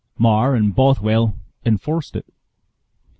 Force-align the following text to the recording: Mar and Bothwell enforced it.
Mar 0.17 0.55
and 0.55 0.73
Bothwell 0.73 1.37
enforced 1.63 2.15
it. 2.15 2.25